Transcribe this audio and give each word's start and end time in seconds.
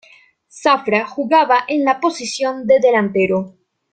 Zafra 0.49 1.05
jugaba 1.05 1.59
en 1.67 1.85
la 1.85 1.99
posición 1.99 2.65
de 2.65 2.79
delantero. 2.79 3.55